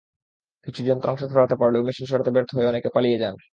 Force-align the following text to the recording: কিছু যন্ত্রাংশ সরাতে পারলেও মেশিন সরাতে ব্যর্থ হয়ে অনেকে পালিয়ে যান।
কিছু 0.67 0.81
যন্ত্রাংশ 0.83 1.21
সরাতে 1.25 1.55
পারলেও 1.61 1.85
মেশিন 1.87 2.05
সরাতে 2.07 2.31
ব্যর্থ 2.35 2.49
হয়ে 2.55 2.69
অনেকে 2.71 2.89
পালিয়ে 2.95 3.21
যান। 3.23 3.35